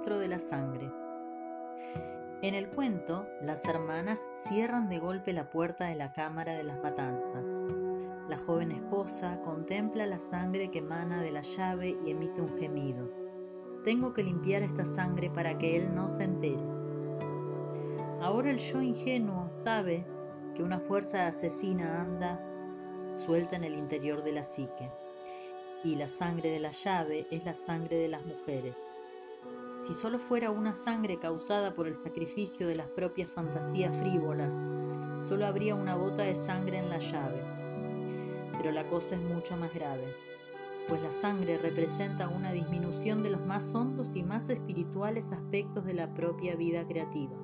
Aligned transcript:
de 0.00 0.28
la 0.28 0.38
sangre. 0.38 0.90
En 2.40 2.54
el 2.54 2.70
cuento, 2.70 3.28
las 3.42 3.66
hermanas 3.66 4.18
cierran 4.34 4.88
de 4.88 4.98
golpe 4.98 5.34
la 5.34 5.50
puerta 5.50 5.84
de 5.84 5.94
la 5.94 6.12
cámara 6.14 6.54
de 6.54 6.64
las 6.64 6.82
matanzas. 6.82 7.44
La 8.26 8.38
joven 8.38 8.72
esposa 8.72 9.42
contempla 9.42 10.06
la 10.06 10.18
sangre 10.18 10.70
que 10.70 10.78
emana 10.78 11.20
de 11.20 11.32
la 11.32 11.42
llave 11.42 11.98
y 12.04 12.12
emite 12.12 12.40
un 12.40 12.58
gemido. 12.58 13.10
Tengo 13.84 14.14
que 14.14 14.22
limpiar 14.22 14.62
esta 14.62 14.86
sangre 14.86 15.28
para 15.28 15.58
que 15.58 15.76
él 15.76 15.94
no 15.94 16.08
se 16.08 16.24
entere. 16.24 16.64
Ahora 18.22 18.50
el 18.50 18.58
yo 18.58 18.80
ingenuo 18.80 19.50
sabe 19.50 20.06
que 20.54 20.62
una 20.62 20.80
fuerza 20.80 21.26
asesina 21.26 22.00
anda 22.00 22.40
suelta 23.26 23.56
en 23.56 23.64
el 23.64 23.74
interior 23.74 24.24
de 24.24 24.32
la 24.32 24.44
psique, 24.44 24.90
y 25.84 25.96
la 25.96 26.08
sangre 26.08 26.50
de 26.50 26.60
la 26.60 26.70
llave 26.70 27.26
es 27.30 27.44
la 27.44 27.54
sangre 27.54 27.98
de 27.98 28.08
las 28.08 28.24
mujeres. 28.24 28.76
Si 29.80 29.94
solo 29.94 30.18
fuera 30.18 30.50
una 30.50 30.74
sangre 30.74 31.18
causada 31.18 31.74
por 31.74 31.88
el 31.88 31.96
sacrificio 31.96 32.68
de 32.68 32.76
las 32.76 32.88
propias 32.88 33.30
fantasías 33.30 33.96
frívolas, 33.98 34.54
solo 35.26 35.46
habría 35.46 35.74
una 35.74 35.94
gota 35.94 36.22
de 36.22 36.36
sangre 36.36 36.78
en 36.78 36.90
la 36.90 36.98
llave. 36.98 37.42
Pero 38.58 38.72
la 38.72 38.86
cosa 38.88 39.14
es 39.14 39.22
mucho 39.22 39.56
más 39.56 39.72
grave, 39.72 40.04
pues 40.86 41.00
la 41.02 41.12
sangre 41.12 41.56
representa 41.56 42.28
una 42.28 42.52
disminución 42.52 43.22
de 43.22 43.30
los 43.30 43.46
más 43.46 43.74
hondos 43.74 44.14
y 44.14 44.22
más 44.22 44.50
espirituales 44.50 45.32
aspectos 45.32 45.86
de 45.86 45.94
la 45.94 46.12
propia 46.12 46.56
vida 46.56 46.86
creativa. 46.86 47.36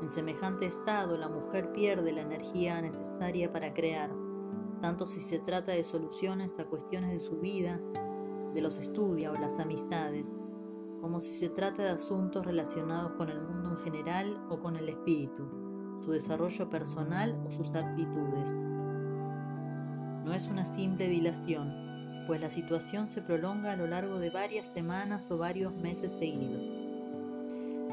En 0.00 0.08
semejante 0.08 0.64
estado, 0.64 1.18
la 1.18 1.28
mujer 1.28 1.70
pierde 1.72 2.12
la 2.12 2.22
energía 2.22 2.80
necesaria 2.80 3.52
para 3.52 3.74
crear, 3.74 4.10
tanto 4.80 5.04
si 5.04 5.20
se 5.20 5.38
trata 5.38 5.72
de 5.72 5.84
soluciones 5.84 6.58
a 6.58 6.64
cuestiones 6.64 7.12
de 7.12 7.20
su 7.20 7.38
vida, 7.40 7.78
de 8.54 8.60
los 8.60 8.78
estudios 8.78 9.36
o 9.36 9.40
las 9.40 9.58
amistades, 9.58 10.28
como 11.00 11.20
si 11.20 11.32
se 11.32 11.48
trata 11.48 11.82
de 11.82 11.90
asuntos 11.90 12.44
relacionados 12.44 13.12
con 13.12 13.30
el 13.30 13.40
mundo 13.40 13.70
en 13.70 13.78
general 13.78 14.46
o 14.50 14.60
con 14.60 14.76
el 14.76 14.88
espíritu, 14.88 15.48
su 16.04 16.12
desarrollo 16.12 16.68
personal 16.68 17.38
o 17.46 17.50
sus 17.50 17.74
actitudes. 17.74 18.50
No 20.24 20.34
es 20.34 20.46
una 20.46 20.66
simple 20.74 21.08
dilación, 21.08 22.24
pues 22.26 22.40
la 22.40 22.50
situación 22.50 23.08
se 23.08 23.22
prolonga 23.22 23.72
a 23.72 23.76
lo 23.76 23.86
largo 23.86 24.18
de 24.18 24.30
varias 24.30 24.66
semanas 24.66 25.30
o 25.30 25.38
varios 25.38 25.74
meses 25.74 26.12
seguidos. 26.12 26.68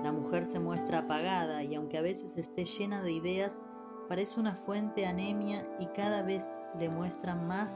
La 0.04 0.12
mujer 0.12 0.46
se 0.46 0.60
muestra 0.60 1.00
apagada 1.00 1.64
y 1.64 1.76
aunque 1.76 1.98
a 1.98 2.02
veces 2.02 2.38
esté 2.38 2.66
llena 2.66 3.02
de 3.02 3.14
ideas, 3.14 3.64
parece 4.08 4.40
una 4.40 4.54
fuente 4.54 5.06
anemia 5.06 5.68
y 5.80 5.88
cada 5.88 6.22
vez 6.22 6.44
le 6.78 6.90
muestra 6.90 7.36
más, 7.36 7.72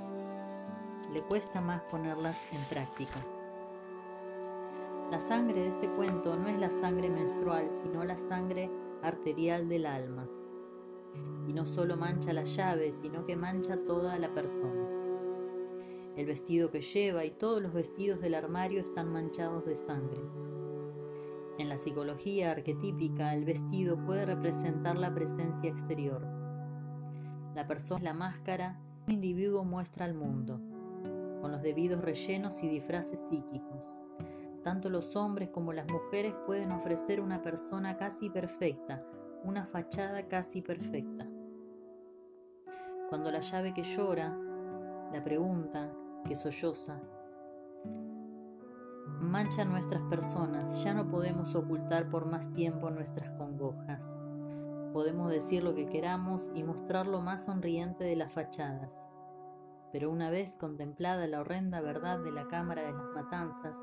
le 1.14 1.22
cuesta 1.22 1.62
más 1.62 1.82
ponerlas 1.84 2.38
en 2.54 2.64
práctica. 2.70 3.20
La 5.12 5.20
sangre 5.20 5.62
de 5.62 5.68
este 5.68 5.90
cuento 5.90 6.38
no 6.38 6.48
es 6.48 6.58
la 6.58 6.70
sangre 6.70 7.10
menstrual, 7.10 7.70
sino 7.84 8.04
la 8.06 8.18
sangre 8.18 8.70
arterial 9.04 9.68
del 9.68 9.86
alma. 9.86 10.28
Y 11.48 11.54
no 11.54 11.66
solo 11.66 11.98
mancha 11.98 12.32
la 12.32 12.46
llave, 12.46 12.94
sino 12.94 13.26
que 13.26 13.36
mancha 13.36 13.78
toda 13.86 14.18
la 14.18 14.34
persona. 14.34 14.88
El 16.16 16.26
vestido 16.26 16.72
que 16.72 16.82
lleva 16.82 17.26
y 17.26 17.32
todos 17.32 17.62
los 17.62 17.74
vestidos 17.74 18.22
del 18.22 18.36
armario 18.36 18.80
están 18.80 19.12
manchados 19.12 19.66
de 19.66 19.76
sangre. 19.76 20.22
En 21.58 21.68
la 21.68 21.78
psicología 21.78 22.52
arquetípica, 22.52 23.34
el 23.34 23.44
vestido 23.44 23.98
puede 23.98 24.26
representar 24.26 24.98
la 24.98 25.14
presencia 25.14 25.70
exterior. 25.70 26.22
La 27.54 27.68
persona 27.68 27.98
es 27.98 28.04
la 28.04 28.14
máscara 28.14 28.80
un 29.08 29.14
individuo 29.14 29.64
muestra 29.64 30.06
al 30.06 30.14
mundo, 30.14 30.60
con 31.42 31.52
los 31.52 31.62
debidos 31.62 32.02
rellenos 32.02 32.62
y 32.62 32.70
disfraces 32.70 33.20
psíquicos. 33.30 33.84
Tanto 34.64 34.90
los 34.90 35.16
hombres 35.16 35.50
como 35.50 35.74
las 35.74 35.92
mujeres 35.92 36.36
pueden 36.46 36.72
ofrecer 36.72 37.20
una 37.20 37.42
persona 37.42 37.98
casi 37.98 38.30
perfecta, 38.30 39.04
una 39.44 39.66
fachada 39.66 40.28
casi 40.28 40.62
perfecta. 40.62 41.28
Cuando 43.10 43.32
la 43.32 43.40
llave 43.40 43.74
que 43.74 43.84
llora, 43.84 44.38
la 45.12 45.24
pregunta 45.24 45.92
que 46.28 46.36
solloza, 46.36 47.02
mancha 49.20 49.66
nuestras 49.66 50.02
personas, 50.04 50.84
ya 50.84 50.94
no 50.94 51.10
podemos 51.10 51.56
ocultar 51.56 52.10
por 52.10 52.26
más 52.26 52.50
tiempo 52.52 52.90
nuestras 52.90 53.30
congojas. 53.38 54.06
Podemos 54.94 55.30
decir 55.30 55.64
lo 55.64 55.74
que 55.74 55.88
queramos 55.88 56.52
y 56.54 56.64
mostrar 56.64 57.08
lo 57.08 57.22
más 57.22 57.46
sonriente 57.46 58.04
de 58.04 58.16
las 58.16 58.32
fachadas. 58.32 59.01
Pero 59.92 60.10
una 60.10 60.30
vez 60.30 60.56
contemplada 60.56 61.28
la 61.28 61.42
horrenda 61.42 61.82
verdad 61.82 62.20
de 62.20 62.32
la 62.32 62.48
cámara 62.48 62.84
de 62.84 62.94
las 62.94 63.10
matanzas, 63.14 63.78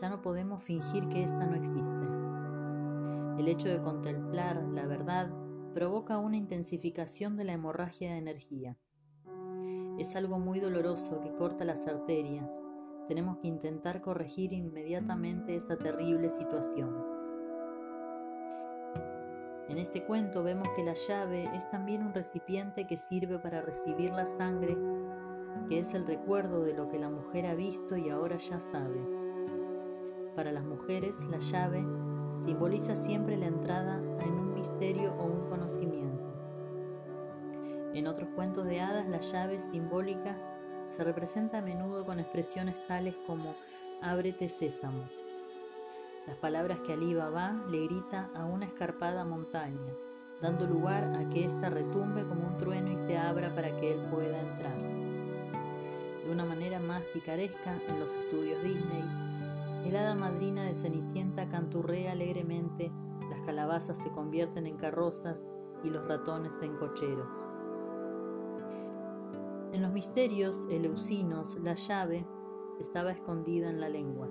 ya 0.00 0.08
no 0.08 0.22
podemos 0.22 0.62
fingir 0.62 1.08
que 1.08 1.24
ésta 1.24 1.46
no 1.46 1.56
existe. 1.56 3.40
El 3.40 3.48
hecho 3.48 3.68
de 3.68 3.82
contemplar 3.82 4.62
la 4.62 4.86
verdad 4.86 5.30
provoca 5.74 6.18
una 6.18 6.36
intensificación 6.36 7.36
de 7.36 7.44
la 7.44 7.52
hemorragia 7.52 8.12
de 8.12 8.18
energía. 8.18 8.76
Es 9.98 10.14
algo 10.16 10.38
muy 10.38 10.60
doloroso 10.60 11.20
que 11.20 11.32
corta 11.34 11.64
las 11.64 11.86
arterias, 11.86 12.50
tenemos 13.10 13.38
que 13.38 13.48
intentar 13.48 14.02
corregir 14.02 14.52
inmediatamente 14.52 15.56
esa 15.56 15.76
terrible 15.76 16.30
situación. 16.30 16.94
En 19.68 19.78
este 19.78 20.04
cuento 20.04 20.44
vemos 20.44 20.68
que 20.76 20.84
la 20.84 20.94
llave 20.94 21.50
es 21.56 21.68
también 21.70 22.04
un 22.04 22.14
recipiente 22.14 22.86
que 22.86 22.98
sirve 22.98 23.40
para 23.40 23.62
recibir 23.62 24.12
la 24.12 24.26
sangre, 24.26 24.76
que 25.70 25.78
es 25.78 25.94
el 25.94 26.04
recuerdo 26.04 26.64
de 26.64 26.74
lo 26.74 26.88
que 26.88 26.98
la 26.98 27.08
mujer 27.08 27.46
ha 27.46 27.54
visto 27.54 27.96
y 27.96 28.10
ahora 28.10 28.38
ya 28.38 28.58
sabe. 28.58 29.00
Para 30.34 30.50
las 30.50 30.64
mujeres, 30.64 31.14
la 31.30 31.38
llave 31.38 31.86
simboliza 32.38 32.96
siempre 32.96 33.36
la 33.36 33.46
entrada 33.46 33.98
en 34.18 34.32
un 34.32 34.52
misterio 34.52 35.14
o 35.14 35.26
un 35.26 35.48
conocimiento. 35.48 36.24
En 37.94 38.08
otros 38.08 38.30
cuentos 38.30 38.66
de 38.66 38.80
hadas, 38.80 39.06
la 39.06 39.20
llave 39.20 39.60
simbólica 39.60 40.36
se 40.96 41.04
representa 41.04 41.58
a 41.58 41.62
menudo 41.62 42.04
con 42.04 42.18
expresiones 42.18 42.74
tales 42.88 43.14
como 43.28 43.54
ábrete 44.02 44.48
sésamo. 44.48 45.04
Las 46.26 46.36
palabras 46.38 46.80
que 46.80 46.94
Ali 46.94 47.14
va 47.14 47.52
le 47.70 47.84
grita 47.84 48.28
a 48.34 48.44
una 48.44 48.66
escarpada 48.66 49.24
montaña, 49.24 49.94
dando 50.42 50.66
lugar 50.66 51.14
a 51.14 51.28
que 51.28 51.44
ésta 51.44 51.70
retumbe 51.70 52.24
como 52.24 52.48
un 52.48 52.58
trueno 52.58 52.90
y 52.90 52.98
se 52.98 53.16
abra 53.16 53.54
para 53.54 53.76
que 53.76 53.92
él 53.92 54.00
pueda 54.10 54.40
entrar. 54.40 54.99
De 56.30 56.36
una 56.36 56.44
manera 56.44 56.78
más 56.78 57.02
picaresca, 57.12 57.76
en 57.88 57.98
los 57.98 58.08
estudios 58.14 58.62
Disney, 58.62 59.02
el 59.84 59.96
hada 59.96 60.14
madrina 60.14 60.62
de 60.62 60.76
Cenicienta 60.76 61.48
canturrea 61.48 62.12
alegremente, 62.12 62.92
las 63.28 63.40
calabazas 63.40 63.98
se 63.98 64.10
convierten 64.10 64.68
en 64.68 64.76
carrozas 64.76 65.40
y 65.82 65.90
los 65.90 66.06
ratones 66.06 66.52
en 66.62 66.76
cocheros. 66.76 67.32
En 69.72 69.82
los 69.82 69.90
misterios 69.90 70.68
eleusinos, 70.70 71.58
la 71.64 71.74
llave 71.74 72.24
estaba 72.78 73.10
escondida 73.10 73.68
en 73.68 73.80
la 73.80 73.88
lengua, 73.88 74.28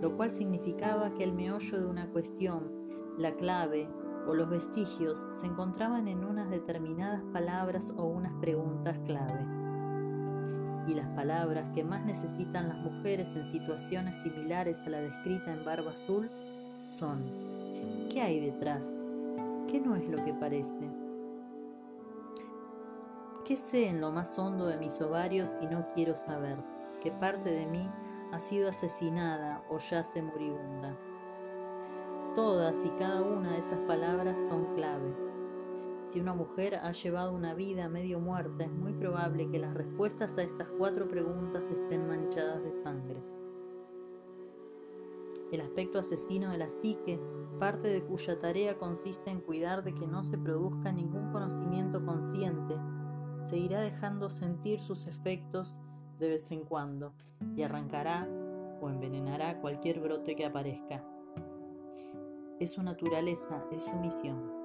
lo 0.00 0.16
cual 0.16 0.32
significaba 0.32 1.14
que 1.14 1.22
el 1.22 1.34
meollo 1.34 1.78
de 1.78 1.86
una 1.86 2.10
cuestión, 2.10 2.72
la 3.16 3.36
clave 3.36 3.88
o 4.26 4.34
los 4.34 4.50
vestigios 4.50 5.24
se 5.30 5.46
encontraban 5.46 6.08
en 6.08 6.24
unas 6.24 6.50
determinadas 6.50 7.22
palabras 7.32 7.92
o 7.96 8.06
unas 8.06 8.32
preguntas 8.40 8.98
clave. 9.06 9.57
Y 10.88 10.94
las 10.94 11.06
palabras 11.08 11.66
que 11.74 11.84
más 11.84 12.02
necesitan 12.06 12.68
las 12.68 12.78
mujeres 12.78 13.28
en 13.36 13.46
situaciones 13.46 14.22
similares 14.22 14.78
a 14.86 14.88
la 14.88 15.00
descrita 15.00 15.52
en 15.52 15.62
Barba 15.62 15.90
Azul 15.90 16.30
son 16.88 17.22
¿qué 18.10 18.22
hay 18.22 18.40
detrás? 18.40 18.86
¿Qué 19.70 19.80
no 19.80 19.96
es 19.96 20.08
lo 20.08 20.24
que 20.24 20.32
parece? 20.32 20.88
¿Qué 23.44 23.56
sé 23.56 23.88
en 23.88 24.00
lo 24.00 24.10
más 24.12 24.38
hondo 24.38 24.66
de 24.66 24.78
mis 24.78 24.98
ovarios 25.02 25.50
si 25.60 25.66
no 25.66 25.86
quiero 25.94 26.16
saber 26.16 26.56
que 27.02 27.10
parte 27.10 27.50
de 27.50 27.66
mí 27.66 27.86
ha 28.32 28.38
sido 28.38 28.70
asesinada 28.70 29.62
o 29.68 29.78
yace 29.78 30.22
moribunda? 30.22 30.96
Todas 32.34 32.74
y 32.82 32.88
cada 32.98 33.20
una 33.20 33.52
de 33.52 33.58
esas 33.58 33.80
palabras 33.80 34.38
son 34.48 34.74
clave. 34.74 35.27
Si 36.12 36.20
una 36.20 36.34
mujer 36.34 36.76
ha 36.76 36.92
llevado 36.92 37.32
una 37.32 37.54
vida 37.54 37.88
medio 37.88 38.18
muerta, 38.18 38.64
es 38.64 38.72
muy 38.72 38.92
probable 38.92 39.48
que 39.50 39.58
las 39.58 39.74
respuestas 39.74 40.36
a 40.38 40.42
estas 40.42 40.68
cuatro 40.78 41.08
preguntas 41.08 41.64
estén 41.70 42.06
manchadas 42.06 42.62
de 42.62 42.74
sangre. 42.82 43.22
El 45.52 45.60
aspecto 45.60 45.98
asesino 45.98 46.50
de 46.50 46.58
la 46.58 46.68
psique, 46.68 47.20
parte 47.58 47.88
de 47.88 48.02
cuya 48.02 48.38
tarea 48.38 48.78
consiste 48.78 49.30
en 49.30 49.40
cuidar 49.40 49.82
de 49.82 49.94
que 49.94 50.06
no 50.06 50.24
se 50.24 50.38
produzca 50.38 50.92
ningún 50.92 51.32
conocimiento 51.32 52.04
consciente 52.04 52.74
se 53.48 53.56
irá 53.56 53.80
dejando 53.80 54.28
sentir 54.28 54.80
sus 54.80 55.06
efectos 55.06 55.78
de 56.18 56.28
vez 56.28 56.50
en 56.50 56.64
cuando 56.64 57.14
y 57.56 57.62
arrancará 57.62 58.28
o 58.80 58.90
envenenará 58.90 59.60
cualquier 59.60 60.00
brote 60.00 60.36
que 60.36 60.44
aparezca. 60.44 61.02
Es 62.60 62.72
su 62.72 62.82
naturaleza, 62.82 63.64
es 63.72 63.84
su 63.84 63.94
misión. 63.96 64.57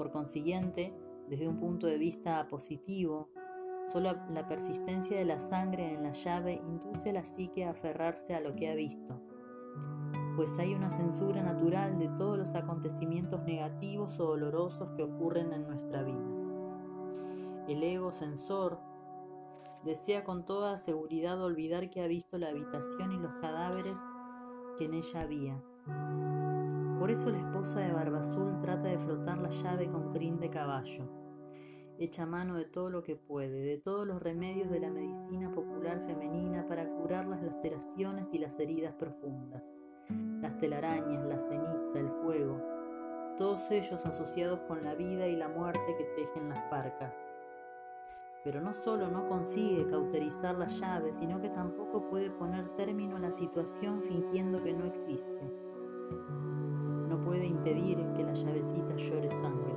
Por 0.00 0.12
consiguiente, 0.12 0.94
desde 1.28 1.46
un 1.46 1.60
punto 1.60 1.86
de 1.86 1.98
vista 1.98 2.48
positivo, 2.48 3.28
Solo 3.92 4.14
la 4.32 4.48
persistencia 4.48 5.18
de 5.18 5.26
la 5.26 5.40
sangre 5.40 5.92
en 5.92 6.04
la 6.04 6.12
llave 6.12 6.62
induce 6.64 7.10
a 7.10 7.12
la 7.12 7.24
psique 7.24 7.66
a 7.66 7.72
aferrarse 7.72 8.34
a 8.34 8.40
lo 8.40 8.54
que 8.54 8.70
ha 8.70 8.74
visto, 8.74 9.20
pues 10.36 10.56
hay 10.58 10.74
una 10.74 10.90
censura 10.90 11.42
natural 11.42 11.98
de 11.98 12.08
todos 12.16 12.38
los 12.38 12.54
acontecimientos 12.54 13.42
negativos 13.42 14.18
o 14.20 14.26
dolorosos 14.26 14.90
que 14.96 15.02
ocurren 15.02 15.52
en 15.52 15.66
nuestra 15.66 16.02
vida. 16.02 16.24
El 17.68 17.82
ego 17.82 18.12
censor 18.12 18.78
desea 19.84 20.24
con 20.24 20.46
toda 20.46 20.78
seguridad 20.78 21.42
olvidar 21.42 21.90
que 21.90 22.00
ha 22.00 22.06
visto 22.06 22.38
la 22.38 22.48
habitación 22.48 23.12
y 23.12 23.18
los 23.18 23.34
cadáveres 23.34 23.98
que 24.78 24.84
en 24.84 24.94
ella 24.94 25.20
había. 25.20 25.60
Por 27.00 27.10
eso 27.10 27.30
la 27.30 27.38
esposa 27.38 27.80
de 27.80 27.92
Barba 27.92 28.20
Azul 28.20 28.59
trata 28.70 28.88
de 28.88 28.98
flotar 28.98 29.38
la 29.38 29.48
llave 29.48 29.90
con 29.90 30.12
crin 30.12 30.38
de 30.38 30.48
caballo. 30.48 31.02
Echa 31.98 32.24
mano 32.24 32.56
de 32.56 32.66
todo 32.66 32.88
lo 32.88 33.02
que 33.02 33.16
puede, 33.16 33.62
de 33.62 33.78
todos 33.78 34.06
los 34.06 34.22
remedios 34.22 34.70
de 34.70 34.78
la 34.78 34.90
medicina 34.90 35.50
popular 35.50 36.00
femenina 36.06 36.68
para 36.68 36.88
curar 36.88 37.26
las 37.26 37.42
laceraciones 37.42 38.32
y 38.32 38.38
las 38.38 38.60
heridas 38.60 38.92
profundas 38.92 39.76
las 40.40 40.56
telarañas, 40.58 41.24
la 41.26 41.38
ceniza, 41.38 41.98
el 41.98 42.08
fuego, 42.22 42.60
todos 43.38 43.70
ellos 43.70 44.04
asociados 44.06 44.60
con 44.60 44.82
la 44.82 44.94
vida 44.94 45.26
y 45.28 45.36
la 45.36 45.48
muerte 45.48 45.96
que 45.98 46.04
tejen 46.22 46.48
las 46.48 46.60
parcas. 46.70 47.16
Pero 48.42 48.60
no 48.60 48.72
solo 48.72 49.08
no 49.08 49.28
consigue 49.28 49.86
cauterizar 49.88 50.56
la 50.56 50.66
llave, 50.66 51.12
sino 51.12 51.40
que 51.40 51.50
tampoco 51.50 52.08
puede 52.08 52.30
poner 52.30 52.68
término 52.76 53.16
a 53.16 53.20
la 53.20 53.32
situación 53.32 54.02
fingiendo 54.02 54.62
que 54.62 54.72
no 54.72 54.86
existe. 54.86 55.69
Impedir 57.60 57.98
que 58.16 58.24
la 58.24 58.32
llavecita 58.32 58.96
llore 58.96 59.28
sangre. 59.28 59.74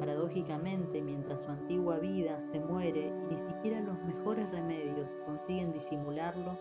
Paradójicamente, 0.00 1.00
mientras 1.00 1.40
su 1.44 1.48
antigua 1.52 2.00
vida 2.00 2.40
se 2.40 2.58
muere 2.58 3.12
y 3.30 3.34
ni 3.34 3.38
siquiera 3.38 3.80
los 3.82 3.96
mejores 4.02 4.50
remedios 4.50 5.16
consiguen 5.24 5.72
disimularlo, 5.72 6.58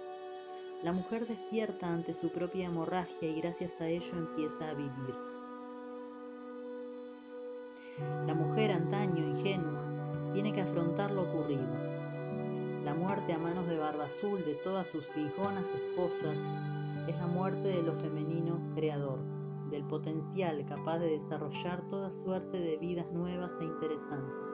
la 0.84 0.92
mujer 0.92 1.25
despierta 1.25 1.92
ante 1.92 2.13
su 2.13 2.30
propia 2.30 2.68
hemorragia 2.68 3.28
y 3.28 3.42
gracias 3.42 3.81
a 3.81 3.88
ello 3.88 4.16
empieza 4.16 4.69
a 4.69 4.75
vivir. 4.75 5.16
La 8.28 8.36
mujer 8.36 8.74
antaño 8.74 9.28
ingenua 9.28 10.31
tiene 10.34 10.54
que 10.54 10.62
afrontar 10.62 11.10
lo 11.10 11.24
ocurrido. 11.24 11.66
La 12.84 12.94
muerte 12.94 13.34
a 13.34 13.40
manos 13.40 13.66
de 13.66 13.80
Barba 13.80 14.06
Azul 14.06 14.46
de 14.46 14.54
todas 14.63 14.86
sus 14.86 15.04
fijonas 15.07 15.66
esposas 15.66 16.38
es 17.07 17.16
la 17.16 17.25
muerte 17.25 17.69
de 17.69 17.81
lo 17.81 17.94
femenino 17.94 18.62
creador, 18.75 19.18
del 19.69 19.83
potencial 19.85 20.65
capaz 20.65 21.00
de 21.00 21.12
desarrollar 21.12 21.88
toda 21.89 22.12
suerte 22.12 22.57
de 22.57 22.77
vidas 22.77 23.12
nuevas 23.12 23.57
e 23.59 23.65
interesantes. 23.65 24.53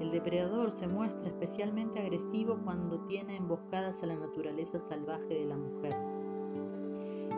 El 0.00 0.10
depredador 0.10 0.72
se 0.72 0.86
muestra 0.86 1.28
especialmente 1.28 2.00
agresivo 2.00 2.58
cuando 2.62 3.00
tiene 3.06 3.36
emboscadas 3.36 4.02
a 4.02 4.06
la 4.06 4.16
naturaleza 4.16 4.78
salvaje 4.78 5.34
de 5.34 5.46
la 5.46 5.56
mujer. 5.56 5.94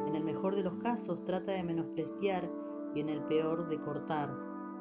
En 0.09 0.17
el 0.17 0.25
mejor 0.25 0.57
de 0.57 0.65
los 0.65 0.77
casos 0.79 1.25
trata 1.25 1.53
de 1.53 1.63
menospreciar 1.63 2.51
y 2.95 3.01
en 3.01 3.11
el 3.11 3.23
peor 3.23 3.69
de 3.69 3.79
cortar 3.79 4.35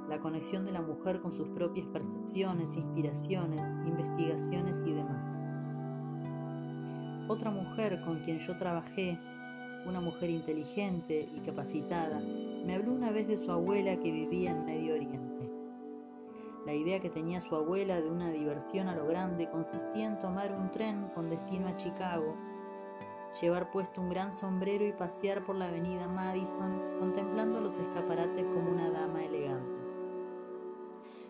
la 0.10 0.20
conexión 0.20 0.66
de 0.66 0.72
la 0.72 0.82
mujer 0.82 1.22
con 1.22 1.34
sus 1.34 1.50
propias 1.50 1.86
percepciones, 1.88 2.74
inspiraciones, 2.76 3.68
investigaciones 3.86 4.82
y 4.86 4.94
demás. 4.94 5.48
Otra 7.28 7.52
mujer 7.52 8.02
con 8.06 8.20
quien 8.20 8.40
yo 8.40 8.58
trabajé, 8.58 9.20
una 9.88 10.02
mujer 10.02 10.30
inteligente 10.30 11.30
y 11.34 11.40
capacitada, 11.40 12.20
me 12.20 12.76
habló 12.76 12.92
una 12.92 13.12
vez 13.12 13.28
de 13.28 13.38
su 13.38 13.52
abuela 13.52 13.96
que 13.98 14.12
vivía 14.12 14.52
en 14.52 14.66
Medio 14.66 14.96
Oriente. 14.96 15.50
La 16.66 16.74
idea 16.74 17.00
que 17.00 17.10
tenía 17.10 17.40
su 17.40 17.56
abuela 17.56 18.02
de 18.02 18.10
una 18.10 18.30
diversión 18.30 18.90
a 18.90 18.96
lo 18.96 19.08
grande 19.08 19.50
consistía 19.50 20.06
en 20.06 20.20
tomar 20.20 20.54
un 20.54 20.70
tren 20.72 21.08
con 21.16 21.30
destino 21.30 21.68
a 21.68 21.78
Chicago, 21.78 22.36
llevar 23.42 23.72
puesto 23.72 24.02
un 24.02 24.10
gran 24.10 24.38
sombrero 24.38 24.86
y 24.86 24.92
pasear 24.92 25.46
por 25.46 25.56
la 25.56 25.70
avenida 25.70 26.08
Madison 26.08 26.82
contemplando 27.00 27.62
los 27.62 27.76
escaparates 27.78 28.46
como 28.46 28.70
una 28.70 28.90
dama 28.90 29.24
elegante. 29.24 29.78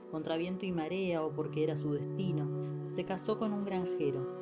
Contra 0.10 0.38
viento 0.38 0.66
y 0.66 0.72
marea 0.72 1.24
o 1.24 1.32
porque 1.32 1.64
era 1.64 1.78
su 1.78 1.94
destino, 1.94 2.48
se 2.90 3.06
casó 3.06 3.38
con 3.38 3.54
un 3.54 3.66
granjero. 3.66 4.37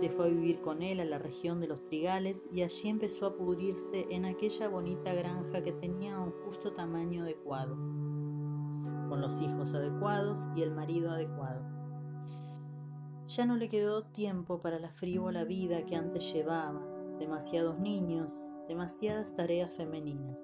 Se 0.00 0.08
fue 0.08 0.24
a 0.24 0.28
vivir 0.28 0.62
con 0.62 0.80
él 0.80 0.98
a 1.00 1.04
la 1.04 1.18
región 1.18 1.60
de 1.60 1.68
los 1.68 1.84
Trigales 1.84 2.48
y 2.50 2.62
allí 2.62 2.88
empezó 2.88 3.26
a 3.26 3.36
pudrirse 3.36 4.06
en 4.08 4.24
aquella 4.24 4.66
bonita 4.66 5.12
granja 5.12 5.62
que 5.62 5.72
tenía 5.72 6.18
un 6.18 6.32
justo 6.46 6.72
tamaño 6.72 7.24
adecuado 7.24 7.76
con 9.10 9.20
los 9.20 9.38
hijos 9.42 9.74
adecuados 9.74 10.38
y 10.56 10.62
el 10.62 10.70
marido 10.70 11.10
adecuado. 11.10 11.60
Ya 13.26 13.44
no 13.44 13.58
le 13.58 13.68
quedó 13.68 14.04
tiempo 14.04 14.62
para 14.62 14.78
la 14.78 14.88
frívola 14.88 15.44
vida 15.44 15.84
que 15.84 15.96
antes 15.96 16.32
llevaba, 16.32 16.80
demasiados 17.18 17.78
niños, 17.78 18.32
demasiadas 18.68 19.34
tareas 19.34 19.70
femeninas. 19.74 20.40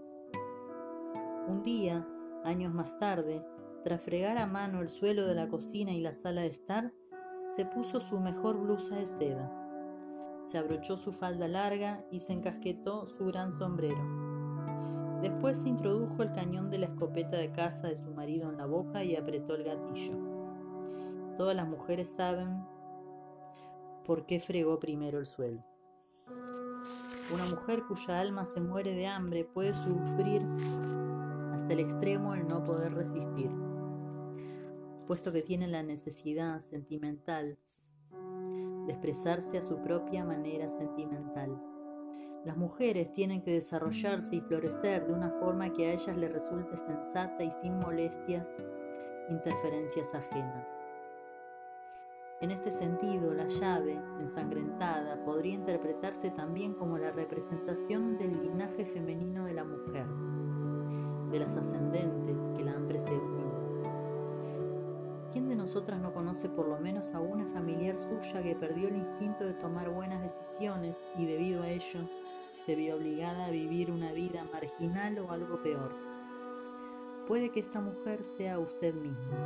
Un 1.48 1.62
día, 1.62 2.06
años 2.44 2.74
más 2.74 2.98
tarde, 2.98 3.42
tras 3.84 4.02
fregar 4.02 4.36
a 4.36 4.46
mano 4.46 4.82
el 4.82 4.90
suelo 4.90 5.26
de 5.26 5.34
la 5.34 5.48
cocina 5.48 5.92
y 5.92 6.02
la 6.02 6.12
sala 6.12 6.42
de 6.42 6.48
estar, 6.48 6.92
se 7.54 7.64
puso 7.64 8.00
su 8.00 8.18
mejor 8.18 8.58
blusa 8.58 8.96
de 8.96 9.06
seda. 9.06 9.52
Se 10.46 10.58
abrochó 10.58 10.96
su 10.96 11.12
falda 11.12 11.48
larga 11.48 12.04
y 12.10 12.20
se 12.20 12.32
encasquetó 12.32 13.08
su 13.08 13.26
gran 13.26 13.52
sombrero. 13.54 14.26
Después 15.22 15.58
se 15.58 15.68
introdujo 15.68 16.22
el 16.22 16.32
cañón 16.32 16.70
de 16.70 16.78
la 16.78 16.86
escopeta 16.86 17.36
de 17.36 17.50
caza 17.52 17.88
de 17.88 17.96
su 17.96 18.10
marido 18.10 18.50
en 18.50 18.58
la 18.58 18.66
boca 18.66 19.02
y 19.02 19.16
apretó 19.16 19.54
el 19.54 19.64
gatillo. 19.64 20.14
Todas 21.36 21.56
las 21.56 21.68
mujeres 21.68 22.08
saben 22.16 22.64
por 24.04 24.26
qué 24.26 24.40
fregó 24.40 24.78
primero 24.78 25.18
el 25.18 25.26
suelo. 25.26 25.62
Una 27.34 27.44
mujer 27.46 27.82
cuya 27.88 28.20
alma 28.20 28.46
se 28.46 28.60
muere 28.60 28.94
de 28.94 29.06
hambre 29.06 29.44
puede 29.44 29.74
sufrir 29.74 30.42
hasta 31.54 31.72
el 31.72 31.80
extremo 31.80 32.34
el 32.34 32.46
no 32.46 32.62
poder 32.62 32.94
resistir, 32.94 33.50
puesto 35.06 35.32
que 35.32 35.42
tiene 35.42 35.68
la 35.68 35.82
necesidad 35.82 36.60
sentimental 36.62 37.56
de 38.86 38.92
expresarse 38.92 39.58
a 39.58 39.62
su 39.62 39.78
propia 39.82 40.24
manera 40.24 40.68
sentimental. 40.68 41.56
Las 42.44 42.56
mujeres 42.56 43.12
tienen 43.12 43.42
que 43.42 43.52
desarrollarse 43.52 44.36
y 44.36 44.40
florecer 44.40 45.06
de 45.06 45.12
una 45.12 45.30
forma 45.30 45.72
que 45.72 45.86
a 45.86 45.92
ellas 45.94 46.16
les 46.16 46.32
resulte 46.32 46.76
sensata 46.76 47.42
y 47.42 47.50
sin 47.60 47.78
molestias, 47.78 48.46
interferencias 49.28 50.14
ajenas. 50.14 50.68
En 52.40 52.50
este 52.50 52.70
sentido, 52.70 53.32
la 53.32 53.48
llave, 53.48 53.98
ensangrentada, 54.20 55.24
podría 55.24 55.54
interpretarse 55.54 56.30
también 56.30 56.74
como 56.74 56.98
la 56.98 57.10
representación 57.10 58.18
del 58.18 58.42
linaje 58.42 58.84
femenino 58.84 59.46
de 59.46 59.54
la 59.54 59.64
mujer, 59.64 60.06
de 61.32 61.38
las 61.40 61.56
ascendentes 61.56 62.50
que 62.56 62.62
la 62.62 62.72
han 62.72 62.86
precedido. 62.86 63.45
¿Quién 65.36 65.50
de 65.50 65.54
nosotras 65.54 66.00
no 66.00 66.14
conoce 66.14 66.48
por 66.48 66.66
lo 66.66 66.78
menos 66.78 67.12
a 67.12 67.20
una 67.20 67.44
familiar 67.48 67.94
suya 67.98 68.42
que 68.42 68.56
perdió 68.56 68.88
el 68.88 68.96
instinto 68.96 69.44
de 69.44 69.52
tomar 69.52 69.90
buenas 69.90 70.22
decisiones 70.22 70.96
y 71.18 71.26
debido 71.26 71.62
a 71.62 71.68
ello 71.68 72.08
se 72.64 72.74
vio 72.74 72.96
obligada 72.96 73.44
a 73.44 73.50
vivir 73.50 73.90
una 73.90 74.12
vida 74.12 74.46
marginal 74.50 75.18
o 75.18 75.30
algo 75.30 75.62
peor. 75.62 75.94
Puede 77.28 77.50
que 77.50 77.60
esta 77.60 77.82
mujer 77.82 78.24
sea 78.38 78.58
usted 78.58 78.94
misma. 78.94 79.36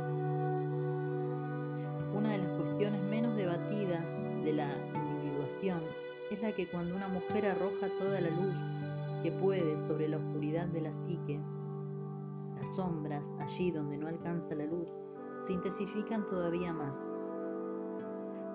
Una 2.15 2.31
de 2.31 2.37
las 2.37 2.51
cuestiones 2.57 3.01
menos 3.09 3.35
debatidas 3.35 4.05
de 4.45 4.53
la 4.53 4.73
individuación 4.95 5.81
es 6.31 6.41
la 6.41 6.53
que 6.53 6.69
cuando 6.69 6.95
una 6.95 7.09
mujer 7.09 7.47
arroja 7.47 7.89
toda 7.99 8.21
la 8.21 8.29
luz 8.29 8.55
que 9.23 9.33
puede 9.33 9.77
sobre 9.87 10.07
la 10.07 10.19
oscuridad 10.19 10.67
de 10.67 10.83
la 10.83 10.93
psique, 10.93 11.41
las 12.55 12.75
sombras, 12.77 13.35
allí 13.41 13.71
donde 13.71 13.97
no 13.97 14.07
alcanza 14.07 14.55
la 14.55 14.63
luz, 14.63 14.87
se 15.45 15.53
intensifican 15.53 16.25
todavía 16.27 16.73
más. 16.73 16.97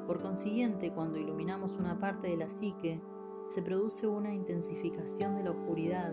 Por 0.07 0.21
consiguiente, 0.21 0.93
cuando 0.93 1.19
iluminamos 1.19 1.77
una 1.77 1.99
parte 1.99 2.29
de 2.29 2.37
la 2.37 2.49
psique, 2.49 3.01
se 3.49 3.63
produce 3.63 4.07
una 4.07 4.33
intensificación 4.33 5.37
de 5.37 5.45
la 5.45 5.51
oscuridad 5.51 6.13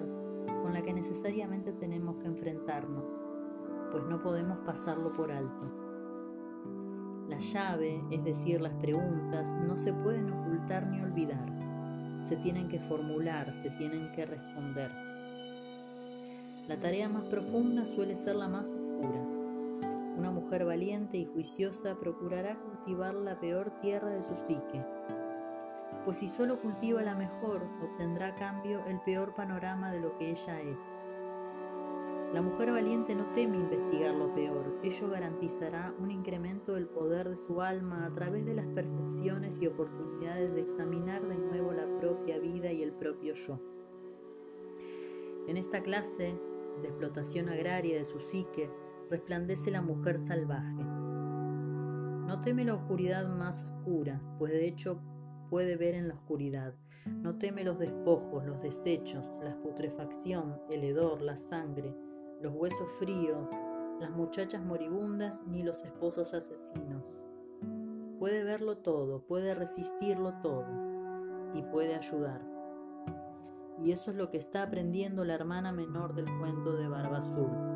con 0.62 0.74
la 0.74 0.82
que 0.82 0.94
necesariamente 0.94 1.74
tenemos 1.74 2.18
que 2.18 2.28
enfrentarnos, 2.28 3.06
pues 3.92 4.04
no 4.06 4.22
podemos 4.22 4.60
pasarlo 4.60 5.14
por 5.14 5.32
alto. 5.32 5.84
La 7.28 7.40
llave, 7.40 8.04
es 8.12 8.24
decir, 8.24 8.62
las 8.62 8.74
preguntas, 8.76 9.58
no 9.68 9.78
se 9.78 9.94
pueden 9.94 10.32
ocultar 10.32 10.88
ni 10.88 11.02
olvidar, 11.02 11.48
se 12.24 12.36
tienen 12.38 12.68
que 12.70 12.80
formular, 12.80 13.54
se 13.54 13.70
tienen 13.72 14.12
que 14.14 14.26
responder. 14.26 14.92
La 16.68 16.80
tarea 16.80 17.10
más 17.10 17.26
profunda 17.26 17.86
suele 17.86 18.16
ser 18.16 18.36
la 18.36 18.48
más. 18.48 18.70
Una 20.24 20.32
mujer 20.32 20.64
valiente 20.64 21.18
y 21.18 21.26
juiciosa 21.26 22.00
procurará 22.00 22.58
cultivar 22.58 23.14
la 23.14 23.42
peor 23.42 23.74
tierra 23.82 24.10
de 24.10 24.24
su 24.24 24.34
psique, 24.48 24.82
pues 26.06 26.16
si 26.16 26.30
solo 26.30 26.62
cultiva 26.62 27.02
la 27.02 27.14
mejor, 27.14 27.68
obtendrá 27.84 28.28
a 28.28 28.36
cambio 28.36 28.86
el 28.86 29.02
peor 29.02 29.36
panorama 29.36 29.92
de 29.92 30.00
lo 30.00 30.18
que 30.18 30.30
ella 30.30 30.62
es. 30.62 30.80
La 32.34 32.42
mujer 32.42 32.72
valiente 32.72 33.14
no 33.16 33.26
teme 33.34 33.58
investigar 33.58 34.16
lo 34.16 34.34
peor, 34.34 34.80
ello 34.82 35.10
garantizará 35.10 35.94
un 36.00 36.10
incremento 36.10 36.76
del 36.76 36.88
poder 36.88 37.28
de 37.28 37.38
su 37.46 37.62
alma 37.62 38.06
a 38.06 38.14
través 38.14 38.46
de 38.46 38.54
las 38.54 38.68
percepciones 38.68 39.62
y 39.62 39.68
oportunidades 39.68 40.56
de 40.56 40.62
examinar 40.62 41.28
de 41.28 41.36
nuevo 41.36 41.74
la 41.74 42.00
propia 42.00 42.40
vida 42.40 42.72
y 42.72 42.82
el 42.82 42.94
propio 42.94 43.34
yo. 43.34 43.60
En 45.50 45.58
esta 45.58 45.84
clase 45.84 46.40
de 46.82 46.88
explotación 46.88 47.50
agraria 47.50 47.98
de 47.98 48.06
su 48.06 48.22
psique 48.22 48.70
resplandece 49.10 49.72
la 49.72 49.82
mujer 49.82 50.20
salvaje. 50.20 50.84
No 52.28 52.42
teme 52.42 52.66
la 52.66 52.76
oscuridad 52.76 53.28
más 53.28 53.64
oscura, 53.64 54.22
pues 54.40 54.52
de 54.52 54.68
hecho 54.68 55.00
puede 55.50 55.76
ver 55.76 55.96
en 55.96 56.08
la 56.08 56.16
oscuridad. 56.16 56.74
No 57.06 57.38
teme 57.38 57.64
los 57.64 57.80
despojos, 57.80 58.46
los 58.46 58.62
desechos, 58.62 59.26
la 59.44 59.56
putrefacción, 59.62 60.60
el 60.70 60.84
hedor, 60.84 61.22
la 61.22 61.38
sangre, 61.38 61.94
los 62.42 62.54
huesos 62.54 62.90
fríos, 62.98 63.48
las 64.00 64.12
muchachas 64.12 64.64
moribundas 64.64 65.42
ni 65.46 65.64
los 65.64 65.84
esposos 65.84 66.34
asesinos. 66.34 67.04
Puede 68.20 68.44
verlo 68.44 68.78
todo, 68.78 69.22
puede 69.28 69.54
resistirlo 69.54 70.34
todo 70.42 70.66
y 71.54 71.62
puede 71.64 71.96
ayudar. 71.96 72.42
Y 73.84 73.92
eso 73.92 74.12
es 74.12 74.18
lo 74.18 74.30
que 74.30 74.38
está 74.38 74.64
aprendiendo 74.64 75.26
la 75.26 75.34
hermana 75.34 75.72
menor 75.72 76.16
del 76.16 76.26
cuento 76.40 76.74
de 76.74 76.88
Barba 76.88 77.18
Azul. 77.18 77.73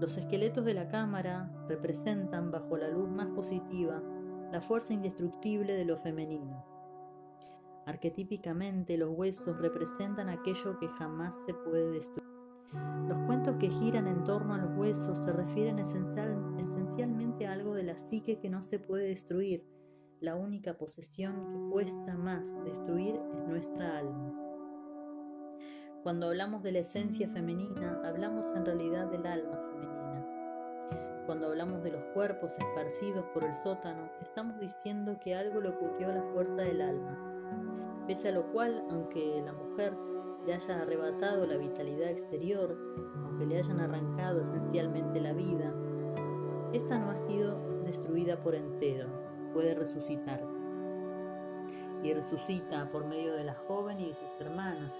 Los 0.00 0.16
esqueletos 0.18 0.64
de 0.64 0.74
la 0.74 0.88
cámara 0.88 1.50
representan, 1.68 2.50
bajo 2.50 2.76
la 2.76 2.88
luz 2.88 3.08
más 3.08 3.28
positiva, 3.28 4.02
la 4.52 4.60
fuerza 4.60 4.92
indestructible 4.92 5.74
de 5.74 5.86
lo 5.86 5.96
femenino. 5.96 6.64
Arquetípicamente 7.86 8.98
los 8.98 9.10
huesos 9.10 9.56
representan 9.58 10.28
aquello 10.28 10.78
que 10.78 10.88
jamás 10.88 11.34
se 11.46 11.54
puede 11.54 11.92
destruir. 11.92 12.28
Los 13.08 13.18
cuentos 13.26 13.56
que 13.56 13.70
giran 13.70 14.06
en 14.06 14.24
torno 14.24 14.54
a 14.54 14.58
los 14.58 14.76
huesos 14.76 15.18
se 15.24 15.32
refieren 15.32 15.78
esencialmente 15.78 17.46
a 17.46 17.52
algo 17.52 17.74
de 17.74 17.84
la 17.84 17.98
psique 17.98 18.38
que 18.38 18.50
no 18.50 18.62
se 18.62 18.78
puede 18.78 19.08
destruir. 19.08 19.64
La 20.20 20.34
única 20.34 20.76
posesión 20.76 21.46
que 21.48 21.70
cuesta 21.70 22.16
más 22.16 22.52
destruir 22.64 23.18
es 23.34 23.46
nuestra 23.46 23.98
alma. 23.98 24.45
Cuando 26.06 26.28
hablamos 26.28 26.62
de 26.62 26.70
la 26.70 26.78
esencia 26.78 27.28
femenina, 27.28 28.00
hablamos 28.04 28.46
en 28.54 28.64
realidad 28.64 29.08
del 29.08 29.26
alma 29.26 29.56
femenina. 29.56 30.24
Cuando 31.26 31.48
hablamos 31.48 31.82
de 31.82 31.90
los 31.90 32.04
cuerpos 32.14 32.52
esparcidos 32.56 33.24
por 33.34 33.42
el 33.42 33.52
sótano, 33.56 34.08
estamos 34.22 34.60
diciendo 34.60 35.18
que 35.18 35.34
algo 35.34 35.60
le 35.60 35.70
ocurrió 35.70 36.10
a 36.10 36.12
la 36.12 36.22
fuerza 36.32 36.62
del 36.62 36.80
alma. 36.80 38.04
Pese 38.06 38.28
a 38.28 38.30
lo 38.30 38.52
cual, 38.52 38.84
aunque 38.88 39.42
la 39.44 39.52
mujer 39.52 39.94
le 40.46 40.54
haya 40.54 40.82
arrebatado 40.82 41.44
la 41.44 41.56
vitalidad 41.56 42.10
exterior, 42.10 42.78
aunque 43.24 43.46
le 43.46 43.58
hayan 43.58 43.80
arrancado 43.80 44.42
esencialmente 44.42 45.20
la 45.20 45.32
vida, 45.32 45.74
esta 46.72 47.00
no 47.00 47.10
ha 47.10 47.16
sido 47.16 47.82
destruida 47.82 48.40
por 48.44 48.54
entero, 48.54 49.08
puede 49.52 49.74
resucitar. 49.74 50.40
Y 52.04 52.12
resucita 52.12 52.92
por 52.92 53.06
medio 53.06 53.34
de 53.34 53.42
la 53.42 53.54
joven 53.54 53.98
y 53.98 54.06
de 54.06 54.14
sus 54.14 54.40
hermanas, 54.40 54.92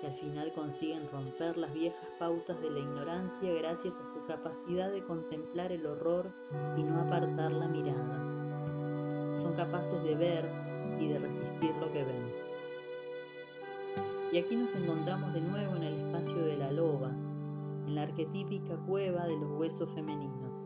que 0.00 0.06
al 0.06 0.14
final 0.14 0.52
consiguen 0.52 1.08
romper 1.10 1.56
las 1.56 1.72
viejas 1.72 2.08
pautas 2.18 2.60
de 2.60 2.70
la 2.70 2.78
ignorancia 2.78 3.52
gracias 3.52 3.98
a 3.98 4.06
su 4.06 4.24
capacidad 4.26 4.90
de 4.90 5.02
contemplar 5.02 5.72
el 5.72 5.86
horror 5.86 6.30
y 6.76 6.82
no 6.82 7.00
apartar 7.00 7.52
la 7.52 7.68
mirada. 7.68 8.22
Son 9.40 9.54
capaces 9.54 10.02
de 10.04 10.14
ver 10.14 10.44
y 11.00 11.08
de 11.08 11.18
resistir 11.18 11.74
lo 11.76 11.92
que 11.92 12.04
ven. 12.04 12.32
Y 14.32 14.38
aquí 14.38 14.56
nos 14.56 14.74
encontramos 14.74 15.32
de 15.32 15.40
nuevo 15.40 15.76
en 15.76 15.82
el 15.82 15.94
espacio 15.94 16.44
de 16.44 16.56
la 16.56 16.70
loba, 16.70 17.10
en 17.86 17.94
la 17.94 18.02
arquetípica 18.02 18.76
cueva 18.76 19.26
de 19.26 19.36
los 19.36 19.50
huesos 19.58 19.90
femeninos. 19.94 20.62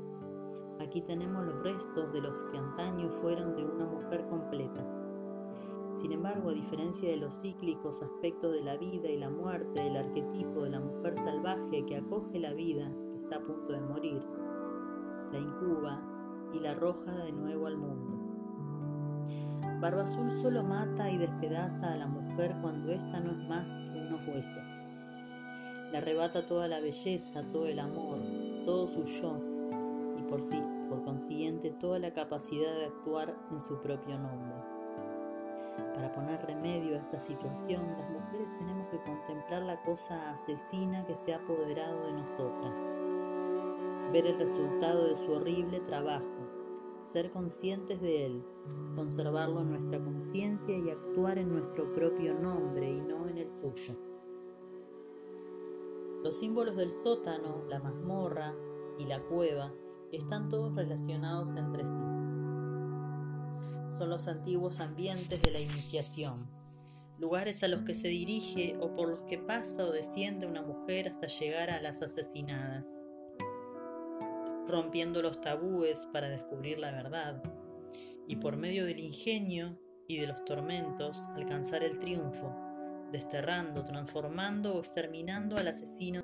Aquí 0.80 1.00
tenemos 1.02 1.44
los 1.44 1.62
restos 1.62 2.12
de 2.12 2.20
los 2.20 2.34
que 2.50 2.58
antaño 2.58 3.08
fueron 3.22 3.56
de 3.56 3.64
una 3.64 3.84
mujer 3.84 4.26
completa. 4.28 5.01
Sin 6.02 6.10
embargo, 6.10 6.50
a 6.50 6.52
diferencia 6.52 7.08
de 7.08 7.16
los 7.16 7.40
cíclicos 7.40 8.02
aspectos 8.02 8.52
de 8.52 8.60
la 8.60 8.76
vida 8.76 9.08
y 9.08 9.18
la 9.18 9.30
muerte 9.30 9.84
del 9.84 9.96
arquetipo 9.96 10.64
de 10.64 10.70
la 10.70 10.80
mujer 10.80 11.14
salvaje 11.14 11.86
que 11.86 11.96
acoge 11.96 12.40
la 12.40 12.52
vida, 12.52 12.90
que 13.12 13.18
está 13.18 13.36
a 13.36 13.40
punto 13.40 13.72
de 13.72 13.80
morir, 13.80 14.20
la 15.30 15.38
incuba 15.38 16.02
y 16.52 16.58
la 16.58 16.72
arroja 16.72 17.12
de 17.12 17.30
nuevo 17.30 17.68
al 17.68 17.76
mundo. 17.76 18.18
Barba 19.80 20.02
Azul 20.02 20.28
solo 20.42 20.64
mata 20.64 21.08
y 21.08 21.18
despedaza 21.18 21.92
a 21.92 21.96
la 21.96 22.08
mujer 22.08 22.56
cuando 22.60 22.90
ésta 22.90 23.20
no 23.20 23.30
es 23.30 23.48
más 23.48 23.68
que 23.68 24.00
unos 24.00 24.26
huesos. 24.26 24.62
Le 25.92 25.98
arrebata 25.98 26.48
toda 26.48 26.66
la 26.66 26.80
belleza, 26.80 27.44
todo 27.52 27.68
el 27.68 27.78
amor, 27.78 28.18
todo 28.64 28.88
su 28.88 29.04
yo 29.04 29.38
y 30.18 30.22
por 30.22 30.42
sí, 30.42 30.60
por 30.88 31.04
consiguiente, 31.04 31.70
toda 31.70 32.00
la 32.00 32.12
capacidad 32.12 32.74
de 32.74 32.86
actuar 32.86 33.36
en 33.52 33.60
su 33.60 33.80
propio 33.80 34.18
nombre. 34.18 34.71
Para 35.94 36.12
poner 36.12 36.44
remedio 36.46 36.96
a 36.96 36.98
esta 37.00 37.20
situación, 37.20 37.82
las 37.98 38.10
mujeres 38.10 38.48
tenemos 38.58 38.88
que 38.88 38.98
contemplar 39.02 39.62
la 39.62 39.82
cosa 39.82 40.32
asesina 40.32 41.04
que 41.06 41.16
se 41.16 41.32
ha 41.32 41.36
apoderado 41.36 42.06
de 42.06 42.12
nosotras, 42.12 42.80
ver 44.12 44.26
el 44.26 44.38
resultado 44.38 45.06
de 45.06 45.16
su 45.16 45.32
horrible 45.32 45.80
trabajo 45.80 46.42
ser 47.12 47.30
conscientes 47.30 48.00
de 48.00 48.26
él, 48.26 48.44
conservarlo 48.94 49.60
en 49.60 49.70
nuestra 49.70 50.02
conciencia 50.02 50.76
y 50.76 50.90
actuar 50.90 51.38
en 51.38 51.50
nuestro 51.50 51.92
propio 51.94 52.34
nombre 52.34 52.90
y 52.90 53.00
no 53.00 53.28
en 53.28 53.38
el 53.38 53.50
suyo. 53.50 53.94
Los 56.22 56.38
símbolos 56.38 56.76
del 56.76 56.92
sótano, 56.92 57.64
la 57.68 57.80
mazmorra 57.80 58.54
y 58.98 59.06
la 59.06 59.20
cueva 59.22 59.72
están 60.12 60.48
todos 60.48 60.74
relacionados 60.74 61.54
entre 61.56 61.84
sí. 61.84 62.21
Son 63.96 64.10
los 64.10 64.26
antiguos 64.26 64.80
ambientes 64.80 65.42
de 65.42 65.50
la 65.52 65.60
iniciación, 65.60 66.34
lugares 67.18 67.62
a 67.62 67.68
los 67.68 67.82
que 67.82 67.94
se 67.94 68.08
dirige 68.08 68.76
o 68.80 68.94
por 68.94 69.08
los 69.08 69.20
que 69.20 69.38
pasa 69.38 69.84
o 69.84 69.92
desciende 69.92 70.46
una 70.46 70.62
mujer 70.62 71.08
hasta 71.08 71.26
llegar 71.28 71.70
a 71.70 71.80
las 71.80 72.02
asesinadas 72.02 72.86
rompiendo 74.72 75.22
los 75.22 75.40
tabúes 75.40 75.98
para 76.12 76.28
descubrir 76.28 76.78
la 76.78 76.90
verdad, 76.90 77.42
y 78.26 78.36
por 78.36 78.56
medio 78.56 78.86
del 78.86 79.00
ingenio 79.00 79.78
y 80.08 80.18
de 80.18 80.26
los 80.26 80.44
tormentos 80.44 81.16
alcanzar 81.34 81.82
el 81.82 81.98
triunfo, 81.98 82.54
desterrando, 83.12 83.84
transformando 83.84 84.74
o 84.74 84.80
exterminando 84.80 85.56
al 85.56 85.68
asesino. 85.68 86.22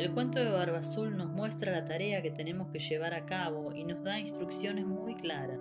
El 0.00 0.12
cuento 0.12 0.38
de 0.38 0.50
Barba 0.50 0.78
Azul 0.78 1.14
nos 1.14 1.28
muestra 1.28 1.72
la 1.72 1.84
tarea 1.84 2.22
que 2.22 2.30
tenemos 2.30 2.68
que 2.68 2.78
llevar 2.78 3.12
a 3.12 3.26
cabo 3.26 3.74
y 3.74 3.84
nos 3.84 4.02
da 4.02 4.18
instrucciones 4.18 4.86
muy 4.86 5.14
claras. 5.14 5.60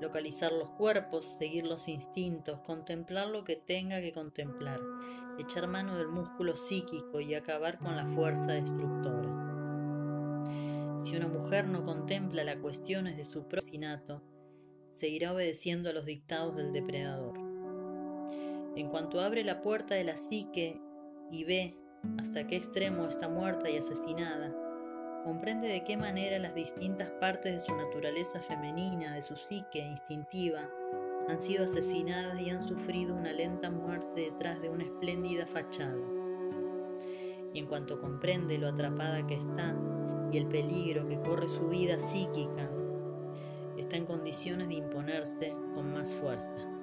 Localizar 0.00 0.50
los 0.50 0.70
cuerpos, 0.70 1.24
seguir 1.38 1.64
los 1.64 1.86
instintos, 1.86 2.58
contemplar 2.66 3.28
lo 3.28 3.44
que 3.44 3.54
tenga 3.54 4.00
que 4.00 4.12
contemplar, 4.12 4.80
echar 5.38 5.68
mano 5.68 5.96
del 5.96 6.08
músculo 6.08 6.56
psíquico 6.56 7.20
y 7.20 7.34
acabar 7.34 7.78
con 7.78 7.94
la 7.94 8.06
fuerza 8.06 8.54
destructora. 8.54 9.28
Si 11.04 11.14
una 11.16 11.28
mujer 11.28 11.68
no 11.68 11.84
contempla 11.84 12.42
las 12.42 12.56
cuestiones 12.56 13.16
de 13.16 13.24
su 13.24 13.46
asesinato, 13.52 14.20
seguirá 14.90 15.32
obedeciendo 15.32 15.90
a 15.90 15.92
los 15.92 16.06
dictados 16.06 16.56
del 16.56 16.72
depredador. 16.72 17.38
En 18.74 18.88
cuanto 18.88 19.20
abre 19.20 19.44
la 19.44 19.62
puerta 19.62 19.94
de 19.94 20.02
la 20.02 20.16
psique 20.16 20.80
y 21.30 21.44
ve 21.44 21.83
hasta 22.18 22.46
qué 22.46 22.56
extremo 22.56 23.06
está 23.06 23.28
muerta 23.28 23.70
y 23.70 23.78
asesinada, 23.78 24.52
comprende 25.24 25.68
de 25.68 25.84
qué 25.84 25.96
manera 25.96 26.38
las 26.38 26.54
distintas 26.54 27.10
partes 27.20 27.54
de 27.54 27.60
su 27.60 27.74
naturaleza 27.76 28.40
femenina, 28.40 29.14
de 29.14 29.22
su 29.22 29.36
psique 29.36 29.78
instintiva, 29.78 30.68
han 31.28 31.40
sido 31.40 31.64
asesinadas 31.64 32.40
y 32.40 32.50
han 32.50 32.62
sufrido 32.62 33.14
una 33.14 33.32
lenta 33.32 33.70
muerte 33.70 34.30
detrás 34.30 34.60
de 34.60 34.68
una 34.68 34.84
espléndida 34.84 35.46
fachada. 35.46 35.96
Y 37.52 37.58
en 37.58 37.66
cuanto 37.66 38.00
comprende 38.00 38.58
lo 38.58 38.68
atrapada 38.68 39.26
que 39.26 39.36
está, 39.36 39.74
y 40.30 40.38
el 40.38 40.46
peligro 40.46 41.06
que 41.06 41.20
corre 41.20 41.48
su 41.48 41.68
vida 41.68 41.98
psíquica, 42.00 42.68
está 43.76 43.96
en 43.96 44.06
condiciones 44.06 44.68
de 44.68 44.74
imponerse 44.74 45.54
con 45.74 45.92
más 45.92 46.12
fuerza. 46.14 46.73